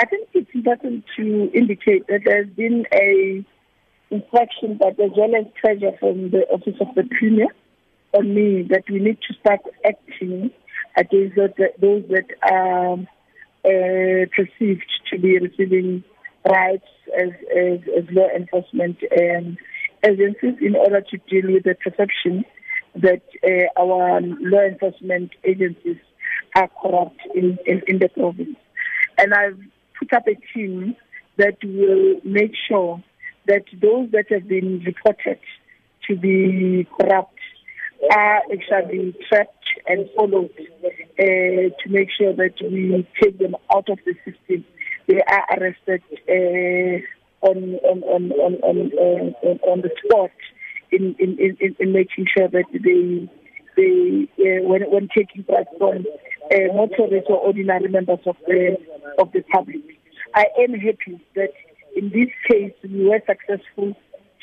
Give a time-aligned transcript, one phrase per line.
[0.00, 3.44] I think it's important to indicate that there's been a
[4.10, 7.48] instruction, that as well as pressure from the Office of the Premier
[8.14, 10.50] on me that we need to start acting
[10.96, 16.02] against those that are uh, perceived to be receiving
[16.48, 16.88] rights
[17.20, 19.58] as, as, as law enforcement um,
[20.02, 22.42] agencies in order to deal with the perception
[22.94, 25.98] that uh, our law enforcement agencies
[26.56, 28.56] are corrupt in, in, in the province.
[29.18, 29.58] And I've
[30.00, 30.96] put up a team
[31.36, 33.02] that will make sure
[33.46, 35.38] that those that have been reported
[36.08, 37.38] to be corrupt
[38.12, 39.52] are actually tracked
[39.86, 44.64] and followed uh, to make sure that we take them out of the system.
[45.06, 50.30] They are arrested uh, on, on, on, on, on, uh, on the spot
[50.92, 53.28] in, in, in, in making sure that they,
[53.76, 56.04] they uh, when, when taking part from
[56.52, 58.76] uh, motorists or ordinary members of the,
[59.18, 59.82] of the public.
[60.34, 61.52] I am happy that
[61.96, 63.96] in this case we were successful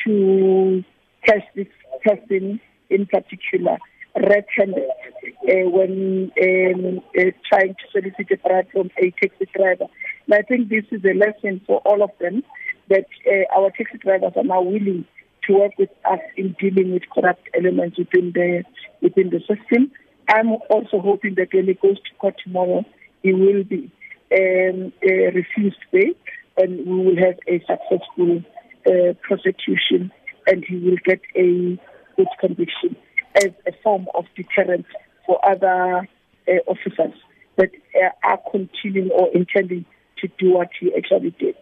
[0.05, 0.83] to
[1.25, 1.67] catch this
[2.05, 3.77] person in particular
[4.15, 9.85] red-handed uh, when um, uh, trying to solicit a bribe from a taxi driver.
[10.25, 12.43] And I think this is a lesson for all of them
[12.89, 15.05] that uh, our taxi drivers are now willing
[15.47, 18.63] to work with us in dealing with corrupt elements within the
[19.02, 19.91] within the system.
[20.30, 22.83] I'm also hoping that when it goes to court tomorrow,
[23.23, 23.91] he will be
[24.31, 26.14] um, refused bail,
[26.58, 28.44] and we will have a successful
[28.88, 30.11] uh, prosecution,
[30.47, 31.80] and he will get a
[32.16, 32.95] good conviction
[33.36, 34.86] as a form of deterrent
[35.25, 36.08] for other
[36.48, 37.14] uh, officers
[37.58, 39.86] that uh, are continuing or intending
[40.20, 41.55] to do what he actually did.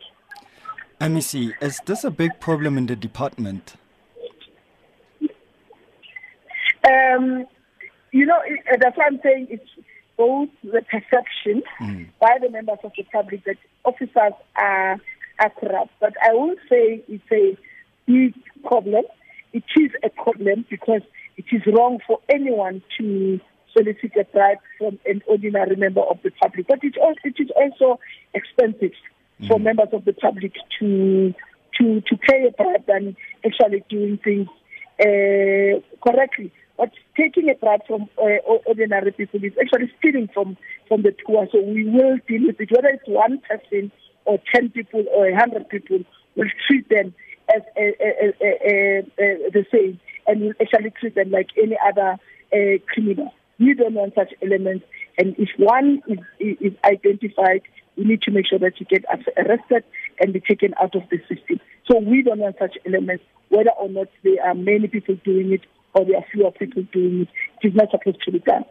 [1.02, 3.76] MEC, is this a big problem in the department?
[6.88, 7.46] Um,
[8.12, 8.40] you know,
[8.80, 9.70] that's why I'm saying it's
[10.18, 12.08] both the perception mm.
[12.20, 15.00] by the members of the public that officers are,
[15.40, 15.92] are corrupt.
[16.00, 17.58] But I won't say it's a
[18.06, 19.06] big problem.
[19.54, 21.02] It is a problem because
[21.38, 23.40] it is wrong for anyone to
[23.74, 26.68] solicit a bribe from an ordinary member of the public.
[26.68, 28.00] But it, also, it is also
[28.34, 28.92] expensive
[29.42, 29.48] mm.
[29.48, 31.34] for members of the public to
[31.80, 34.48] to to pay a bribe than actually doing things
[35.00, 36.52] uh, correctly.
[36.78, 41.48] But taking a bribe from uh, ordinary people is actually stealing from from the poor.
[41.52, 43.92] So we will deal with it, whether it's one person
[44.26, 46.00] or ten people or a hundred people.
[46.36, 47.14] We'll treat them
[47.56, 52.18] as a, a, a, the same, and we'll actually treat them like any other
[52.52, 53.34] uh, criminal.
[53.58, 54.86] We don't want such elements,
[55.18, 57.62] and if one is, is identified,
[57.96, 59.06] we need to make sure that you get
[59.38, 59.86] arrested
[60.20, 61.62] and be taken out of the system.
[61.90, 65.62] So we don't want such elements, whether or not there are many people doing it
[65.96, 67.30] or there are fewer people doing it.
[67.64, 68.66] It is not supposed to be done.